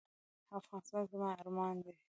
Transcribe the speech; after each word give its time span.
افغانستان 0.59 1.03
زما 1.11 1.27
ارمان 1.41 1.75
دی 1.83 1.91